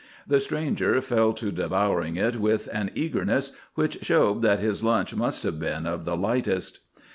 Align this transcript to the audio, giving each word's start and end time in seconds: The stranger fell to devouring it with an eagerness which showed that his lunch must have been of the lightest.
The 0.25 0.39
stranger 0.39 0.99
fell 0.99 1.31
to 1.33 1.51
devouring 1.51 2.15
it 2.15 2.37
with 2.37 2.67
an 2.73 2.89
eagerness 2.95 3.51
which 3.75 3.99
showed 4.01 4.41
that 4.41 4.59
his 4.59 4.83
lunch 4.83 5.13
must 5.13 5.43
have 5.43 5.59
been 5.59 5.85
of 5.85 6.05
the 6.05 6.17
lightest. 6.17 6.79